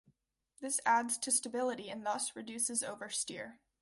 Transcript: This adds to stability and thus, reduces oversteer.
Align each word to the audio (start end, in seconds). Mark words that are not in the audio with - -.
This 0.61 0.79
adds 0.83 1.19
to 1.19 1.29
stability 1.29 1.91
and 1.91 2.03
thus, 2.03 2.35
reduces 2.35 2.81
oversteer. 2.81 3.59